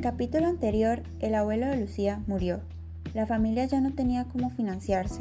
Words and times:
el 0.00 0.04
capítulo 0.04 0.46
anterior, 0.46 1.02
el 1.18 1.34
abuelo 1.34 1.66
de 1.66 1.76
Lucía 1.76 2.22
murió. 2.26 2.60
La 3.12 3.26
familia 3.26 3.66
ya 3.66 3.82
no 3.82 3.92
tenía 3.92 4.24
cómo 4.24 4.48
financiarse, 4.48 5.20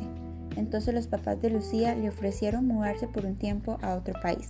entonces 0.56 0.94
los 0.94 1.06
papás 1.06 1.42
de 1.42 1.50
Lucía 1.50 1.96
le 1.96 2.08
ofrecieron 2.08 2.66
mudarse 2.66 3.06
por 3.06 3.26
un 3.26 3.36
tiempo 3.36 3.78
a 3.82 3.96
otro 3.96 4.14
país, 4.22 4.48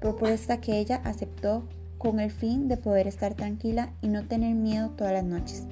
propuesta 0.00 0.60
que 0.60 0.78
ella 0.78 1.00
aceptó 1.02 1.66
con 1.98 2.20
el 2.20 2.30
fin 2.30 2.68
de 2.68 2.76
poder 2.76 3.08
estar 3.08 3.34
tranquila 3.34 3.90
y 4.02 4.06
no 4.06 4.22
tener 4.28 4.54
miedo 4.54 4.90
todas 4.90 5.14
las 5.14 5.24
noches. 5.24 5.64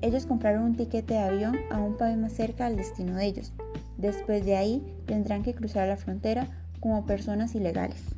Ellos 0.00 0.24
compraron 0.24 0.62
un 0.62 0.76
tiquete 0.76 1.12
de 1.12 1.20
avión 1.20 1.56
a 1.70 1.78
un 1.78 1.98
país 1.98 2.16
más 2.16 2.32
cerca 2.32 2.64
al 2.64 2.78
destino 2.78 3.16
de 3.16 3.26
ellos. 3.26 3.52
Después 3.98 4.46
de 4.46 4.56
ahí 4.56 4.82
tendrán 5.04 5.42
que 5.42 5.52
cruzar 5.52 5.88
la 5.88 5.98
frontera 5.98 6.48
como 6.80 7.04
personas 7.04 7.54
ilegales. 7.54 8.15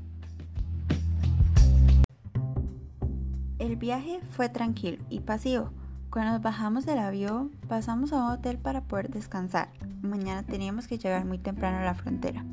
Viaje 3.78 4.20
fue 4.30 4.48
tranquilo 4.48 5.02
y 5.08 5.20
pasivo. 5.20 5.70
Cuando 6.10 6.32
nos 6.32 6.42
bajamos 6.42 6.86
del 6.86 6.98
avión, 6.98 7.50
pasamos 7.68 8.12
a 8.12 8.16
un 8.16 8.30
hotel 8.32 8.58
para 8.58 8.82
poder 8.82 9.10
descansar. 9.10 9.68
Mañana 10.02 10.42
teníamos 10.42 10.88
que 10.88 10.98
llegar 10.98 11.24
muy 11.24 11.38
temprano 11.38 11.78
a 11.78 11.84
la 11.84 11.94
frontera. 11.94 12.44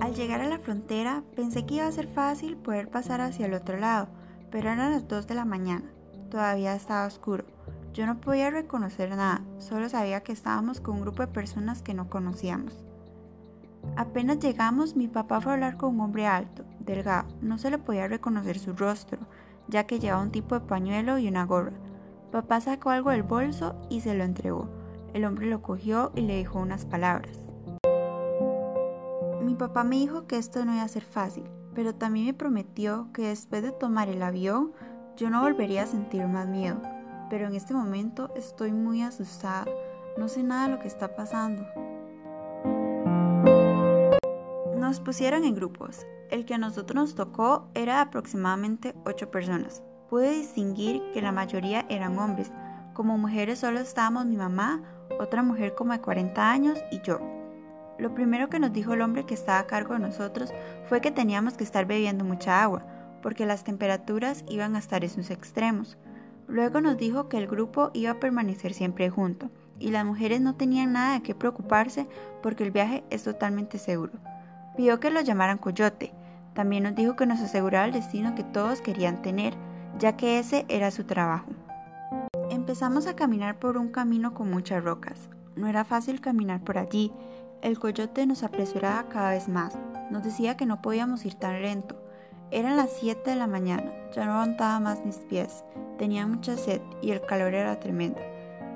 Al 0.00 0.14
llegar 0.14 0.40
a 0.40 0.48
la 0.48 0.58
frontera, 0.58 1.22
pensé 1.34 1.64
que 1.64 1.76
iba 1.76 1.86
a 1.86 1.92
ser 1.92 2.06
fácil 2.06 2.56
poder 2.56 2.88
pasar 2.88 3.20
hacia 3.20 3.46
el 3.46 3.54
otro 3.54 3.78
lado, 3.78 4.08
pero 4.50 4.70
eran 4.70 4.92
las 4.92 5.08
2 5.08 5.26
de 5.26 5.34
la 5.34 5.44
mañana. 5.44 5.84
Todavía 6.30 6.74
estaba 6.74 7.06
oscuro. 7.06 7.44
Yo 7.94 8.06
no 8.06 8.20
podía 8.20 8.50
reconocer 8.50 9.10
nada, 9.10 9.42
solo 9.58 9.88
sabía 9.88 10.22
que 10.22 10.32
estábamos 10.32 10.80
con 10.80 10.96
un 10.96 11.02
grupo 11.02 11.22
de 11.22 11.32
personas 11.32 11.82
que 11.82 11.94
no 11.94 12.08
conocíamos. 12.08 12.84
Apenas 13.96 14.38
llegamos, 14.38 14.94
mi 14.94 15.08
papá 15.08 15.40
fue 15.40 15.52
a 15.52 15.54
hablar 15.54 15.76
con 15.76 15.94
un 15.94 16.00
hombre 16.00 16.26
alto, 16.26 16.64
delgado. 16.80 17.28
No 17.40 17.58
se 17.58 17.70
le 17.70 17.78
podía 17.78 18.06
reconocer 18.06 18.58
su 18.58 18.72
rostro, 18.72 19.18
ya 19.68 19.86
que 19.86 19.98
llevaba 19.98 20.22
un 20.22 20.30
tipo 20.30 20.54
de 20.54 20.66
pañuelo 20.66 21.18
y 21.18 21.28
una 21.28 21.46
gorra. 21.46 21.72
Papá 22.32 22.60
sacó 22.60 22.90
algo 22.90 23.10
del 23.10 23.22
bolso 23.22 23.74
y 23.88 24.00
se 24.00 24.14
lo 24.14 24.24
entregó. 24.24 24.68
El 25.14 25.24
hombre 25.24 25.46
lo 25.46 25.62
cogió 25.62 26.12
y 26.14 26.22
le 26.22 26.36
dijo 26.36 26.58
unas 26.58 26.84
palabras. 26.84 27.40
Mi 29.42 29.54
papá 29.54 29.84
me 29.84 29.96
dijo 29.96 30.26
que 30.26 30.36
esto 30.36 30.64
no 30.64 30.74
iba 30.74 30.82
a 30.82 30.88
ser 30.88 31.04
fácil, 31.04 31.44
pero 31.74 31.94
también 31.94 32.26
me 32.26 32.34
prometió 32.34 33.08
que 33.12 33.28
después 33.28 33.62
de 33.62 33.72
tomar 33.72 34.08
el 34.08 34.22
avión 34.22 34.72
yo 35.16 35.30
no 35.30 35.42
volvería 35.42 35.84
a 35.84 35.86
sentir 35.86 36.26
más 36.26 36.46
miedo 36.48 36.80
pero 37.28 37.46
en 37.46 37.54
este 37.54 37.74
momento 37.74 38.30
estoy 38.34 38.72
muy 38.72 39.02
asustada. 39.02 39.66
No 40.16 40.28
sé 40.28 40.42
nada 40.42 40.66
de 40.66 40.74
lo 40.74 40.80
que 40.80 40.88
está 40.88 41.14
pasando. 41.14 41.66
Nos 44.88 45.00
pusieron 45.00 45.44
en 45.44 45.54
grupos. 45.54 46.06
El 46.30 46.46
que 46.46 46.54
a 46.54 46.58
nosotros 46.58 46.94
nos 46.94 47.14
tocó 47.14 47.68
era 47.74 48.00
aproximadamente 48.00 48.94
8 49.04 49.30
personas. 49.30 49.82
Pude 50.08 50.30
distinguir 50.30 51.02
que 51.12 51.20
la 51.20 51.30
mayoría 51.30 51.84
eran 51.90 52.18
hombres. 52.18 52.50
Como 52.94 53.18
mujeres 53.18 53.58
solo 53.58 53.80
estábamos 53.80 54.24
mi 54.24 54.38
mamá, 54.38 54.82
otra 55.20 55.42
mujer 55.42 55.74
como 55.74 55.92
de 55.92 56.00
40 56.00 56.50
años 56.50 56.78
y 56.90 57.02
yo. 57.02 57.20
Lo 57.98 58.14
primero 58.14 58.48
que 58.48 58.58
nos 58.58 58.72
dijo 58.72 58.94
el 58.94 59.02
hombre 59.02 59.26
que 59.26 59.34
estaba 59.34 59.58
a 59.58 59.66
cargo 59.66 59.92
de 59.92 60.00
nosotros 60.00 60.54
fue 60.88 61.02
que 61.02 61.10
teníamos 61.10 61.52
que 61.58 61.64
estar 61.64 61.84
bebiendo 61.84 62.24
mucha 62.24 62.62
agua, 62.62 62.86
porque 63.20 63.44
las 63.44 63.64
temperaturas 63.64 64.42
iban 64.48 64.74
a 64.74 64.78
estar 64.78 65.04
en 65.04 65.10
sus 65.10 65.30
extremos. 65.30 65.98
Luego 66.46 66.80
nos 66.80 66.96
dijo 66.96 67.28
que 67.28 67.36
el 67.36 67.46
grupo 67.46 67.90
iba 67.92 68.12
a 68.12 68.20
permanecer 68.20 68.72
siempre 68.72 69.10
junto 69.10 69.50
y 69.78 69.90
las 69.90 70.06
mujeres 70.06 70.40
no 70.40 70.54
tenían 70.54 70.94
nada 70.94 71.12
de 71.12 71.22
qué 71.22 71.34
preocuparse 71.34 72.06
porque 72.42 72.64
el 72.64 72.70
viaje 72.70 73.04
es 73.10 73.24
totalmente 73.24 73.76
seguro. 73.76 74.14
Pidió 74.78 75.00
que 75.00 75.10
lo 75.10 75.20
llamaran 75.20 75.58
Coyote. 75.58 76.12
También 76.54 76.84
nos 76.84 76.94
dijo 76.94 77.16
que 77.16 77.26
nos 77.26 77.40
asegurara 77.40 77.86
el 77.86 77.92
destino 77.92 78.36
que 78.36 78.44
todos 78.44 78.80
querían 78.80 79.22
tener, 79.22 79.54
ya 79.98 80.16
que 80.16 80.38
ese 80.38 80.66
era 80.68 80.92
su 80.92 81.02
trabajo. 81.02 81.50
Empezamos 82.48 83.08
a 83.08 83.16
caminar 83.16 83.58
por 83.58 83.76
un 83.76 83.88
camino 83.88 84.34
con 84.34 84.48
muchas 84.52 84.84
rocas. 84.84 85.30
No 85.56 85.66
era 85.66 85.84
fácil 85.84 86.20
caminar 86.20 86.60
por 86.60 86.78
allí. 86.78 87.10
El 87.60 87.80
coyote 87.80 88.24
nos 88.24 88.44
apresuraba 88.44 89.08
cada 89.08 89.30
vez 89.30 89.48
más. 89.48 89.76
Nos 90.12 90.22
decía 90.22 90.56
que 90.56 90.64
no 90.64 90.80
podíamos 90.80 91.26
ir 91.26 91.34
tan 91.34 91.60
lento, 91.60 92.00
eran 92.52 92.76
las 92.76 92.90
7 93.00 93.30
de 93.30 93.34
la 93.34 93.48
mañana, 93.48 93.92
ya 94.14 94.26
no 94.26 94.34
aguantaba 94.34 94.78
más 94.78 95.04
mis 95.04 95.18
pies, 95.18 95.64
tenía 95.98 96.24
mucha 96.24 96.56
sed 96.56 96.80
y 97.02 97.10
el 97.10 97.20
calor 97.20 97.52
era 97.52 97.80
tremendo. 97.80 98.20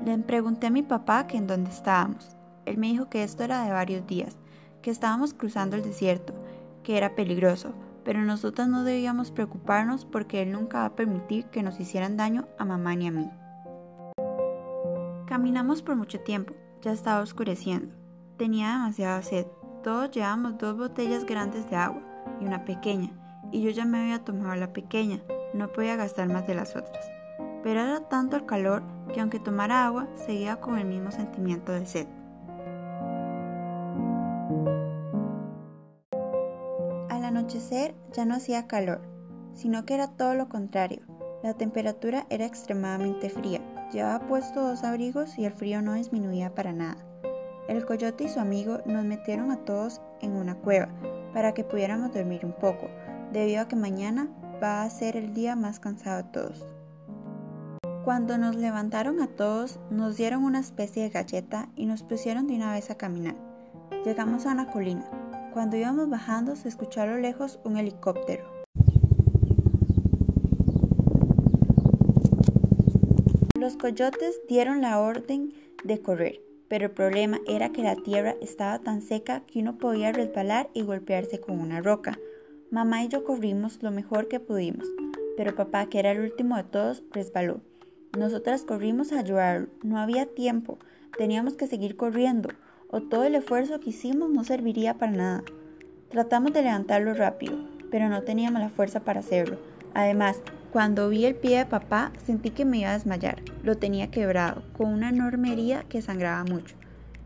Le 0.05 0.19
pregunté 0.19 0.67
a 0.67 0.71
mi 0.71 0.83
papá 0.83 1.29
que 1.29 1.37
en 1.37 1.47
dónde 1.47 1.71
estábamos. 1.71 2.37
Él 2.67 2.77
me 2.77 2.89
dijo 2.89 3.09
que 3.09 3.23
esto 3.23 3.45
era 3.45 3.65
de 3.65 3.73
varios 3.73 4.05
días, 4.07 4.37
que 4.83 4.91
estábamos 4.91 5.33
cruzando 5.33 5.77
el 5.77 5.83
desierto, 5.83 6.35
que 6.83 6.97
era 6.97 7.15
peligroso, 7.15 7.73
pero 8.05 8.21
nosotras 8.23 8.69
no 8.69 8.85
debíamos 8.85 9.31
preocuparnos 9.31 10.05
porque 10.05 10.43
él 10.43 10.53
nunca 10.53 10.79
va 10.79 10.85
a 10.87 10.97
permitir 10.97 11.47
que 11.47 11.63
nos 11.63 11.79
hicieran 11.81 12.17
daño 12.17 12.49
a 12.59 12.65
mamá 12.65 12.95
ni 12.97 13.07
a 13.07 13.13
mí. 13.13 13.31
Caminamos 15.27 15.83
por 15.83 15.97
mucho 15.97 16.21
tiempo, 16.21 16.55
ya 16.83 16.93
estaba 16.93 17.23
oscureciendo. 17.23 17.95
Tenía 18.37 18.73
demasiada 18.73 19.23
sed. 19.23 19.47
Todos 19.85 20.11
llevábamos 20.11 20.59
dos 20.59 20.77
botellas 20.77 21.25
grandes 21.25 21.69
de 21.71 21.77
agua 21.77 22.03
y 22.41 22.45
una 22.45 22.65
pequeña, 22.65 23.11
y 23.51 23.63
yo 23.63 23.71
ya 23.71 23.85
me 23.85 24.01
había 24.01 24.25
tomado 24.25 24.55
la 24.57 24.73
pequeña, 24.73 25.23
no 25.55 25.73
podía 25.73 25.97
gastar 25.97 26.29
más 26.29 26.47
de 26.47 26.55
las 26.55 26.77
otras. 26.77 27.05
Pero 27.63 27.81
era 27.81 28.09
tanto 28.09 28.37
el 28.37 28.47
calor 28.47 28.83
que 29.13 29.21
aunque 29.21 29.39
tomara 29.39 29.87
agua, 29.87 30.09
seguía 30.17 30.61
con 30.61 30.79
el 30.79 30.87
mismo 30.87 31.11
sentimiento 31.11 31.73
de 31.73 31.87
sed. 31.87 32.07
Ya 38.13 38.25
no 38.25 38.35
hacía 38.35 38.67
calor, 38.67 39.01
sino 39.55 39.85
que 39.85 39.95
era 39.95 40.09
todo 40.09 40.35
lo 40.35 40.49
contrario. 40.49 41.03
La 41.43 41.55
temperatura 41.55 42.27
era 42.31 42.47
extremadamente 42.47 43.29
fría. 43.29 43.61
Llevaba 43.93 44.27
puesto 44.27 44.63
dos 44.63 44.85
abrigos 44.85 45.39
y 45.39 45.45
el 45.45 45.53
frío 45.53 45.83
no 45.83 45.95
disminuía 45.95 46.55
para 46.55 46.73
nada. 46.73 46.97
El 47.69 47.85
coyote 47.85 48.25
y 48.25 48.29
su 48.29 48.41
amigo 48.41 48.79
nos 48.87 49.05
metieron 49.05 49.51
a 49.51 49.65
todos 49.65 50.01
en 50.21 50.33
una 50.37 50.55
cueva 50.55 50.89
para 51.33 51.53
que 51.53 51.65
pudiéramos 51.65 52.13
dormir 52.13 52.45
un 52.45 52.53
poco, 52.53 52.89
debido 53.33 53.63
a 53.63 53.69
que 53.69 53.77
mañana 53.77 54.29
va 54.63 54.83
a 54.83 54.91
ser 54.91 55.17
el 55.17 55.35
día 55.35 55.57
más 55.57 55.81
cansado 55.81 56.23
de 56.23 56.29
todos. 56.31 56.65
Cuando 58.05 58.37
nos 58.37 58.57
levantaron 58.57 59.21
a 59.21 59.29
todos, 59.29 59.79
nos 59.91 60.17
dieron 60.17 60.45
una 60.45 60.59
especie 60.59 61.05
de 61.05 61.11
galleta 61.11 61.69
y 61.77 61.87
nos 61.87 62.03
pusieron 62.03 62.49
de 62.49 62.57
una 62.57 62.73
vez 62.73 62.91
a 62.91 62.97
caminar. 62.97 63.37
Llegamos 64.05 64.47
a 64.47 64.53
una 64.53 64.71
colina. 64.71 65.22
Cuando 65.53 65.77
íbamos 65.77 66.09
bajando 66.09 66.57
se 66.57 66.69
escuchó 66.69 67.03
a 67.03 67.07
lo 67.07 67.19
lejos 67.19 67.61
un 67.63 67.77
helicóptero. 67.77 68.45
Los 73.61 73.77
coyotes 73.77 74.41
dieron 74.49 74.81
la 74.81 74.99
orden 74.99 75.53
de 75.85 76.01
correr, 76.01 76.41
pero 76.69 76.87
el 76.87 76.91
problema 76.93 77.39
era 77.47 77.71
que 77.71 77.83
la 77.83 77.97
tierra 77.97 78.35
estaba 78.41 78.79
tan 78.79 79.03
seca 79.03 79.41
que 79.41 79.59
uno 79.59 79.77
podía 79.77 80.11
resbalar 80.11 80.71
y 80.73 80.83
golpearse 80.83 81.39
con 81.39 81.61
una 81.61 81.83
roca. 81.83 82.19
Mamá 82.71 83.05
y 83.05 83.09
yo 83.09 83.23
corrimos 83.23 83.83
lo 83.83 83.91
mejor 83.91 84.29
que 84.29 84.41
pudimos, 84.41 84.89
pero 85.37 85.55
papá, 85.55 85.87
que 85.87 85.99
era 85.99 86.13
el 86.13 86.21
último 86.21 86.57
de 86.57 86.65
todos, 86.65 87.05
resbaló. 87.13 87.61
Nosotras 88.19 88.63
corrimos 88.63 89.13
a 89.13 89.19
ayudarlo. 89.19 89.69
No 89.83 89.99
había 89.99 90.25
tiempo. 90.25 90.79
Teníamos 91.19 91.55
que 91.55 91.67
seguir 91.67 91.97
corriendo, 91.97 92.49
o 92.93 93.01
todo 93.01 93.25
el 93.25 93.35
esfuerzo 93.35 93.81
que 93.81 93.91
hicimos 93.91 94.31
no 94.31 94.45
serviría 94.45 94.95
para 94.95 95.13
nada. 95.13 95.45
Tratamos 96.11 96.53
de 96.53 96.63
levantarlo 96.63 97.15
rápido, 97.15 97.57
pero 97.91 98.09
no 98.09 98.23
teníamos 98.23 98.61
la 98.61 98.69
fuerza 98.69 99.01
para 99.01 99.21
hacerlo. 99.21 99.59
Además, 99.95 100.41
cuando 100.71 101.09
vi 101.09 101.25
el 101.25 101.35
pie 101.35 101.59
de 101.59 101.67
papá, 101.67 102.13
sentí 102.25 102.51
que 102.51 102.67
me 102.67 102.79
iba 102.79 102.91
a 102.91 102.93
desmayar. 102.93 103.43
Lo 103.63 103.77
tenía 103.77 104.11
quebrado, 104.11 104.63
con 104.75 104.93
una 104.93 105.09
enorme 105.09 105.53
herida 105.53 105.85
que 105.89 106.03
sangraba 106.03 106.45
mucho. 106.45 106.77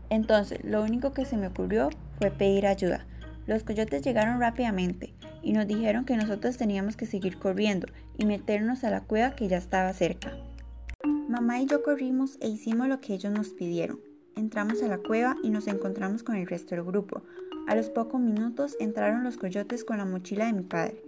Entonces, 0.09 0.63
lo 0.63 0.81
único 0.83 1.11
que 1.11 1.25
se 1.25 1.35
me 1.35 1.47
ocurrió 1.47 1.89
fue 2.17 2.31
pedir 2.31 2.65
ayuda. 2.65 3.05
Los 3.45 3.63
coyotes 3.63 4.01
llegaron 4.03 4.39
rápidamente 4.39 5.13
y 5.41 5.51
nos 5.51 5.67
dijeron 5.67 6.05
que 6.05 6.15
nosotros 6.15 6.57
teníamos 6.57 6.95
que 6.95 7.05
seguir 7.05 7.39
corriendo 7.39 7.87
y 8.17 8.25
meternos 8.25 8.85
a 8.85 8.89
la 8.89 9.01
cueva 9.01 9.35
que 9.35 9.49
ya 9.49 9.57
estaba 9.57 9.91
cerca. 9.93 10.31
Mamá 11.27 11.59
y 11.59 11.65
yo 11.65 11.83
corrimos 11.83 12.37
e 12.39 12.47
hicimos 12.47 12.87
lo 12.87 13.01
que 13.01 13.13
ellos 13.13 13.33
nos 13.33 13.49
pidieron. 13.49 14.06
Entramos 14.37 14.83
a 14.83 14.87
la 14.87 14.99
cueva 14.99 15.35
y 15.41 15.49
nos 15.49 15.67
encontramos 15.67 16.21
con 16.21 16.35
el 16.35 16.45
resto 16.45 16.75
del 16.75 16.83
grupo. 16.83 17.23
A 17.67 17.75
los 17.75 17.89
pocos 17.89 18.21
minutos 18.21 18.77
entraron 18.79 19.23
los 19.23 19.35
coyotes 19.35 19.83
con 19.83 19.97
la 19.97 20.05
mochila 20.05 20.45
de 20.45 20.53
mi 20.53 20.61
padre. 20.61 21.01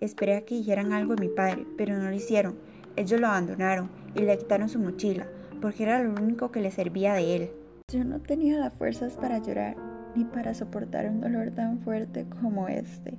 Esperé 0.00 0.36
a 0.36 0.44
que 0.44 0.56
dijeran 0.56 0.92
algo 0.92 1.14
de 1.14 1.22
mi 1.22 1.34
padre, 1.34 1.66
pero 1.78 1.96
no 1.96 2.10
lo 2.10 2.14
hicieron. 2.14 2.56
Ellos 2.96 3.18
lo 3.18 3.28
abandonaron 3.28 3.88
y 4.14 4.20
le 4.20 4.36
quitaron 4.36 4.68
su 4.68 4.78
mochila, 4.78 5.26
porque 5.62 5.84
era 5.84 6.02
lo 6.02 6.12
único 6.12 6.50
que 6.50 6.60
le 6.60 6.70
servía 6.70 7.14
de 7.14 7.36
él. 7.36 7.50
Yo 7.90 8.04
no 8.04 8.20
tenía 8.20 8.58
las 8.58 8.74
fuerzas 8.74 9.16
para 9.16 9.38
llorar 9.38 9.76
ni 10.14 10.26
para 10.26 10.52
soportar 10.52 11.08
un 11.08 11.22
dolor 11.22 11.52
tan 11.52 11.80
fuerte 11.80 12.26
como 12.42 12.68
este. 12.68 13.14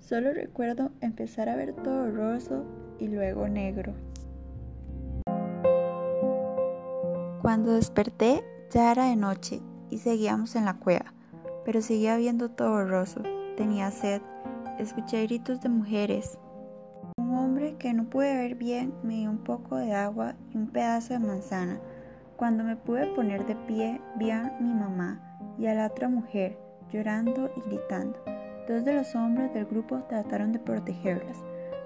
Solo 0.00 0.32
recuerdo 0.32 0.90
empezar 1.02 1.50
a 1.50 1.56
ver 1.56 1.74
todo 1.74 2.10
roso 2.10 2.64
y 2.98 3.08
luego 3.08 3.46
negro. 3.46 3.92
Cuando 7.42 7.74
desperté 7.74 8.42
ya 8.70 8.92
era 8.92 9.06
de 9.06 9.16
noche 9.16 9.60
y 9.90 9.98
seguíamos 9.98 10.56
en 10.56 10.64
la 10.64 10.74
cueva, 10.74 11.12
pero 11.64 11.80
seguía 11.80 12.16
viendo 12.16 12.50
todo 12.50 12.84
roso. 12.84 13.22
Tenía 13.56 13.90
sed, 13.90 14.20
escuché 14.78 15.22
gritos 15.26 15.60
de 15.60 15.68
mujeres. 15.68 16.38
Un 17.18 17.36
hombre 17.36 17.76
que 17.78 17.92
no 17.94 18.04
pude 18.04 18.34
ver 18.36 18.56
bien, 18.56 18.92
me 19.02 19.14
dio 19.14 19.30
un 19.30 19.38
poco 19.38 19.76
de 19.76 19.94
agua 19.94 20.34
y 20.52 20.56
un 20.56 20.68
pedazo 20.68 21.14
de 21.14 21.20
manzana. 21.20 21.80
Cuando 22.36 22.64
me 22.64 22.76
pude 22.76 23.06
poner 23.14 23.46
de 23.46 23.56
pie, 23.56 24.00
vi 24.18 24.30
a 24.30 24.56
mi 24.60 24.74
mamá 24.74 25.20
y 25.58 25.66
a 25.66 25.74
la 25.74 25.86
otra 25.86 26.08
mujer 26.08 26.58
llorando 26.90 27.50
y 27.56 27.60
gritando. 27.68 28.18
Dos 28.68 28.84
de 28.84 28.94
los 28.94 29.14
hombres 29.14 29.54
del 29.54 29.66
grupo 29.66 30.02
trataron 30.08 30.52
de 30.52 30.58
protegerlas, 30.58 31.38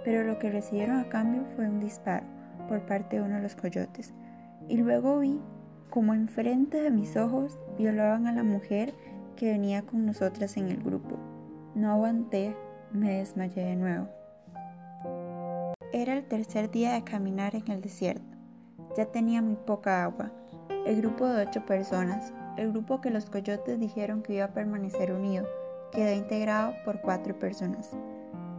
pero 0.05 0.25
lo 0.25 0.39
que 0.39 0.51
recibieron 0.51 0.99
a 0.99 1.09
cambio 1.09 1.45
fue 1.55 1.69
un 1.69 1.79
disparo 1.79 2.27
por 2.69 2.81
parte 2.87 3.17
de 3.17 3.23
uno 3.23 3.37
de 3.37 3.43
los 3.43 3.55
coyotes. 3.55 4.15
Y 4.69 4.79
luego 4.79 5.19
vi 5.19 5.41
como 5.91 6.15
enfrente 6.15 6.81
de 6.81 6.91
mis 6.91 7.17
ojos 7.17 7.59
violaban 7.77 8.27
a 8.27 8.33
la 8.33 8.43
mujer 8.43 8.95
que 9.37 9.51
venía 9.51 9.83
con 9.83 10.07
nosotras 10.07 10.57
en 10.57 10.69
el 10.69 10.83
grupo. 10.83 11.17
No 11.75 11.91
aguanté, 11.91 12.57
me 12.93 13.19
desmayé 13.19 13.65
de 13.65 13.77
nuevo. 13.77 14.09
Era 15.93 16.15
el 16.15 16.25
tercer 16.25 16.71
día 16.71 16.93
de 16.93 17.05
caminar 17.05 17.55
en 17.55 17.69
el 17.71 17.81
desierto. 17.81 18.37
Ya 18.97 19.07
tenía 19.07 19.43
muy 19.43 19.57
poca 19.57 20.05
agua. 20.05 20.31
El 20.87 21.01
grupo 21.01 21.27
de 21.27 21.47
ocho 21.47 21.67
personas, 21.67 22.33
el 22.57 22.71
grupo 22.71 23.01
que 23.01 23.11
los 23.11 23.27
coyotes 23.27 23.79
dijeron 23.79 24.23
que 24.23 24.35
iba 24.35 24.45
a 24.47 24.55
permanecer 24.55 25.13
unido, 25.13 25.47
quedó 25.93 26.15
integrado 26.15 26.75
por 26.85 27.01
cuatro 27.01 27.39
personas. 27.39 27.91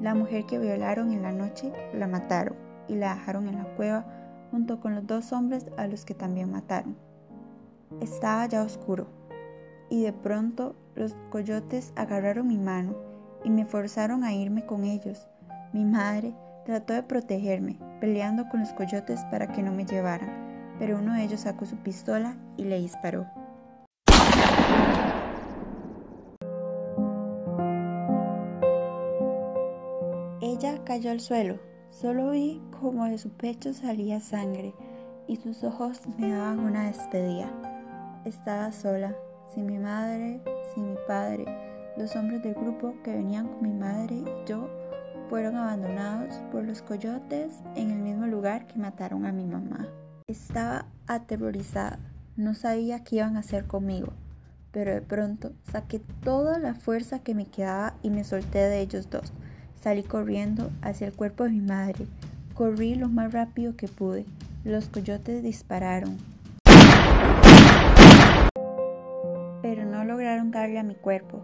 La 0.02 0.16
mujer 0.16 0.46
que 0.46 0.60
violaron 0.60 1.12
en 1.12 1.22
la 1.22 1.32
noche 1.32 1.72
la 1.94 2.08
mataron 2.08 2.56
y 2.88 2.96
la 2.96 3.16
dejaron 3.16 3.48
en 3.48 3.58
la 3.58 3.76
cueva 3.76 4.06
junto 4.52 4.80
con 4.80 4.96
los 4.96 5.08
dos 5.08 5.32
hombres 5.32 5.68
a 5.78 5.88
los 5.88 6.04
que 6.04 6.14
también 6.14 6.52
mataron. 6.52 7.11
Estaba 8.00 8.46
ya 8.46 8.64
oscuro 8.64 9.08
y 9.90 10.04
de 10.04 10.14
pronto 10.14 10.76
los 10.96 11.16
coyotes 11.30 11.92
agarraron 11.96 12.48
mi 12.48 12.58
mano 12.58 12.96
y 13.44 13.50
me 13.50 13.66
forzaron 13.66 14.24
a 14.24 14.34
irme 14.34 14.66
con 14.66 14.86
ellos. 14.86 15.28
Mi 15.74 15.84
madre 15.84 16.34
trató 16.66 16.94
de 16.94 17.04
protegerme, 17.04 17.78
peleando 18.00 18.48
con 18.50 18.62
los 18.62 18.72
coyotes 18.74 19.20
para 19.32 19.52
que 19.52 19.62
no 19.62 19.72
me 19.72 19.86
llevaran, 19.86 20.76
pero 20.80 20.98
uno 20.98 21.14
de 21.14 21.24
ellos 21.24 21.42
sacó 21.42 21.66
su 21.66 21.76
pistola 21.78 22.38
y 22.58 22.64
le 22.64 22.80
disparó. 22.80 23.28
Ella 30.42 30.84
cayó 30.84 31.12
al 31.12 31.20
suelo. 31.20 31.60
Solo 31.90 32.32
vi 32.32 32.62
como 32.80 33.06
de 33.06 33.18
su 33.18 33.30
pecho 33.32 33.74
salía 33.74 34.22
sangre 34.22 34.74
y 35.28 35.36
sus 35.36 35.64
ojos 35.64 36.02
me 36.18 36.32
daban 36.32 36.60
una 36.60 36.88
despedida. 36.88 37.71
Estaba 38.26 38.72
sola, 38.72 39.16
sin 39.52 39.66
mi 39.66 39.80
madre, 39.80 40.42
sin 40.76 40.92
mi 40.92 40.98
padre. 41.08 41.46
Los 41.98 42.16
hombres 42.16 42.44
del 42.44 42.54
grupo 42.54 42.94
que 43.04 43.16
venían 43.16 43.48
con 43.48 43.64
mi 43.64 43.74
madre 43.74 44.16
y 44.16 44.48
yo 44.48 44.70
fueron 45.28 45.56
abandonados 45.56 46.36
por 46.52 46.64
los 46.64 46.84
coyotes 46.84 47.54
en 47.76 47.90
el 47.90 47.98
mismo 47.98 48.28
lugar 48.28 48.68
que 48.68 48.78
mataron 48.78 49.26
a 49.26 49.32
mi 49.32 49.46
mamá. 49.46 49.88
Estaba 50.28 50.86
aterrorizada, 51.08 51.98
no 52.38 52.54
sabía 52.54 53.04
qué 53.04 53.16
iban 53.16 53.38
a 53.38 53.40
hacer 53.40 53.66
conmigo, 53.66 54.14
pero 54.72 54.94
de 54.94 55.02
pronto 55.02 55.54
saqué 55.72 56.00
toda 56.24 56.60
la 56.60 56.76
fuerza 56.76 57.20
que 57.20 57.34
me 57.34 57.48
quedaba 57.48 57.96
y 58.04 58.12
me 58.12 58.24
solté 58.24 58.60
de 58.60 58.82
ellos 58.82 59.10
dos. 59.10 59.34
Salí 59.82 60.04
corriendo 60.04 60.70
hacia 60.84 61.08
el 61.08 61.14
cuerpo 61.14 61.46
de 61.46 61.50
mi 61.50 61.62
madre. 61.62 62.06
Corrí 62.54 62.94
lo 62.94 63.10
más 63.10 63.34
rápido 63.34 63.76
que 63.76 63.88
pude. 63.88 64.26
Los 64.64 64.90
coyotes 64.90 65.42
dispararon. 65.42 66.18
A 70.56 70.84
mi 70.84 70.96
cuerpo. 70.96 71.42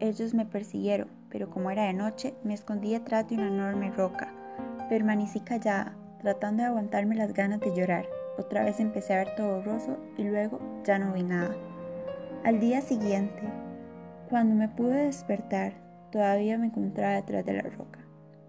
Ellos 0.00 0.34
me 0.34 0.46
persiguieron, 0.46 1.08
pero 1.30 1.50
como 1.50 1.70
era 1.70 1.84
de 1.84 1.94
noche, 1.94 2.34
me 2.44 2.54
escondí 2.54 2.92
detrás 2.92 3.28
de 3.28 3.36
una 3.36 3.48
enorme 3.48 3.90
roca. 3.90 4.32
Permanecí 4.88 5.40
callada, 5.40 5.96
tratando 6.20 6.62
de 6.62 6.68
aguantarme 6.68 7.14
las 7.16 7.32
ganas 7.32 7.60
de 7.60 7.74
llorar. 7.74 8.06
Otra 8.38 8.64
vez 8.64 8.80
empecé 8.80 9.14
a 9.14 9.18
ver 9.18 9.34
todo 9.36 9.56
borroso 9.56 9.96
y 10.16 10.24
luego 10.24 10.60
ya 10.84 10.98
no 10.98 11.12
vi 11.12 11.22
nada. 11.22 11.54
Al 12.44 12.60
día 12.60 12.80
siguiente, 12.80 13.42
cuando 14.28 14.54
me 14.54 14.68
pude 14.68 15.04
despertar, 15.04 15.84
Todavía 16.14 16.58
me 16.58 16.66
encontraba 16.66 17.16
detrás 17.16 17.44
de 17.44 17.54
la 17.54 17.62
roca, 17.62 17.98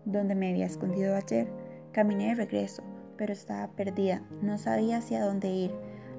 donde 0.05 0.35
me 0.35 0.51
había 0.51 0.67
escondido 0.67 1.15
ayer. 1.15 1.47
Caminé 1.93 2.27
de 2.27 2.35
regreso, 2.35 2.83
pero 3.17 3.33
estaba 3.33 3.69
perdida, 3.69 4.21
no 4.43 4.59
sabía 4.59 4.97
hacia 4.97 5.25
dónde 5.25 5.49
ir, 5.49 5.71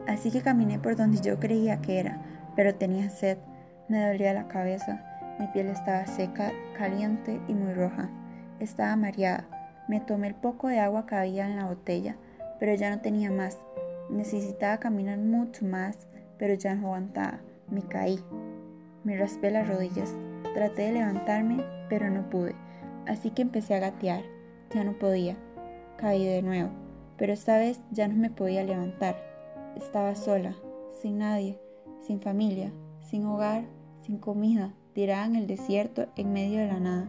así 0.08 0.32
que 0.32 0.42
caminé 0.42 0.80
por 0.80 0.96
donde 0.96 1.20
yo 1.20 1.38
creía 1.38 1.80
que 1.80 2.00
era, 2.00 2.20
pero 2.56 2.74
tenía 2.74 3.10
sed, 3.10 3.38
me 3.88 4.06
dolía 4.06 4.34
la 4.34 4.48
cabeza, 4.48 5.00
mi 5.38 5.46
piel 5.48 5.68
estaba 5.68 6.06
seca, 6.06 6.52
caliente 6.76 7.40
y 7.46 7.54
muy 7.54 7.74
roja. 7.74 8.08
Estaba 8.58 8.96
mareada, 8.96 9.46
me 9.88 10.00
tomé 10.00 10.28
el 10.28 10.34
poco 10.34 10.68
de 10.68 10.80
agua 10.80 11.06
que 11.06 11.14
había 11.14 11.46
en 11.46 11.56
la 11.56 11.66
botella, 11.66 12.16
pero 12.58 12.74
ya 12.74 12.90
no 12.90 13.00
tenía 13.00 13.30
más. 13.30 13.58
Necesitaba 14.10 14.78
caminar 14.78 15.18
mucho 15.18 15.64
más, 15.64 16.08
pero 16.38 16.54
ya 16.54 16.74
no 16.74 16.88
aguantaba. 16.88 17.40
Me 17.68 17.82
caí. 17.82 18.18
Me 19.04 19.16
raspé 19.16 19.50
las 19.50 19.68
rodillas. 19.68 20.14
Traté 20.54 20.82
de 20.82 20.92
levantarme, 20.94 21.62
pero 21.88 22.10
no 22.10 22.28
pude, 22.30 22.54
así 23.06 23.30
que 23.30 23.42
empecé 23.42 23.74
a 23.74 23.80
gatear. 23.80 24.22
Ya 24.74 24.84
no 24.84 24.98
podía. 24.98 25.36
Caí 25.96 26.24
de 26.24 26.42
nuevo, 26.42 26.70
pero 27.16 27.32
esta 27.32 27.58
vez 27.58 27.80
ya 27.90 28.08
no 28.08 28.14
me 28.14 28.30
podía 28.30 28.64
levantar. 28.64 29.16
Estaba 29.76 30.14
sola, 30.14 30.56
sin 31.00 31.18
nadie, 31.18 31.60
sin 32.00 32.20
familia, 32.20 32.72
sin 33.02 33.26
hogar, 33.26 33.64
sin 34.06 34.18
comida, 34.18 34.72
tirada 34.94 35.26
en 35.26 35.34
el 35.34 35.46
desierto 35.48 36.06
en 36.14 36.32
medio 36.32 36.60
de 36.60 36.68
la 36.68 36.78
nada. 36.78 37.08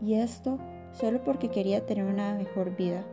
Y 0.00 0.14
esto 0.14 0.58
solo 0.92 1.22
porque 1.22 1.50
quería 1.50 1.84
tener 1.84 2.06
una 2.06 2.34
mejor 2.34 2.74
vida, 2.74 3.04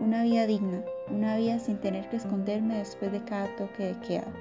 una 0.00 0.24
vida 0.24 0.46
digna, 0.46 0.82
una 1.08 1.36
vida 1.36 1.60
sin 1.60 1.78
tener 1.78 2.08
que 2.08 2.16
esconderme 2.16 2.78
después 2.78 3.12
de 3.12 3.24
cada 3.24 3.54
toque 3.56 3.84
de 3.84 4.00
queda. 4.00 4.32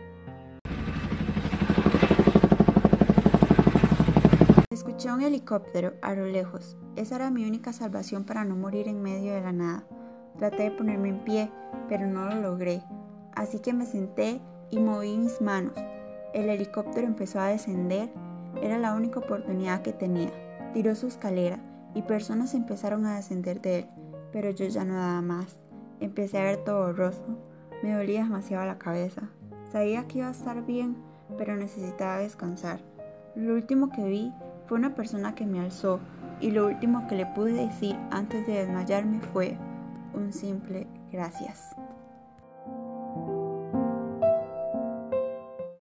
Escuché 4.72 5.12
un 5.12 5.22
helicóptero 5.22 5.94
a 6.02 6.16
lo 6.16 6.26
lejos. 6.26 6.78
Esa 6.96 7.18
era 7.18 7.30
mi 7.30 7.46
única 7.46 7.74
salvación 7.74 8.26
para 8.26 8.44
no 8.44 8.56
morir 8.56 8.88
en 8.88 9.02
medio 9.02 9.34
de 9.36 9.42
la 9.42 9.52
nada. 9.52 9.88
Traté 10.38 10.64
de 10.64 10.72
ponerme 10.72 11.10
en 11.10 11.24
pie, 11.24 11.52
pero 11.88 12.08
no 12.08 12.26
lo 12.26 12.42
logré. 12.42 12.82
Así 13.36 13.60
que 13.60 13.74
me 13.74 13.86
senté 13.86 14.42
y 14.72 14.80
moví 14.80 15.16
mis 15.16 15.40
manos. 15.42 15.76
El 16.36 16.50
helicóptero 16.50 17.08
empezó 17.08 17.40
a 17.40 17.48
descender. 17.48 18.10
Era 18.62 18.78
la 18.78 18.94
única 18.94 19.20
oportunidad 19.20 19.82
que 19.82 19.94
tenía. 19.94 20.32
Tiró 20.74 20.94
su 20.94 21.08
escalera 21.08 21.60
y 21.94 22.02
personas 22.02 22.54
empezaron 22.54 23.06
a 23.06 23.16
descender 23.16 23.62
de 23.62 23.80
él, 23.80 23.86
pero 24.34 24.50
yo 24.50 24.66
ya 24.66 24.84
no 24.84 24.96
daba 24.96 25.22
más. 25.22 25.62
Empecé 26.02 26.38
a 26.38 26.44
ver 26.44 26.58
todo 26.66 26.88
borroso. 26.88 27.24
Me 27.82 27.94
dolía 27.94 28.24
demasiado 28.24 28.66
la 28.66 28.78
cabeza. 28.78 29.22
Sabía 29.72 30.08
que 30.08 30.18
iba 30.18 30.28
a 30.28 30.32
estar 30.32 30.62
bien, 30.66 30.98
pero 31.38 31.56
necesitaba 31.56 32.18
descansar. 32.18 32.82
Lo 33.38 33.54
último 33.54 33.90
que 33.90 34.04
vi 34.04 34.34
fue 34.68 34.78
una 34.78 34.94
persona 34.94 35.36
que 35.36 35.46
me 35.46 35.62
alzó 35.62 36.02
y 36.42 36.52
lo 36.52 36.68
último 36.68 37.08
que 37.08 37.16
le 37.16 37.28
pude 37.28 37.54
decir 37.54 37.96
antes 38.12 38.46
de 38.46 38.66
desmayarme 38.66 39.22
fue 39.32 39.58
un 40.14 40.34
simple 40.34 40.86
gracias. 41.14 41.74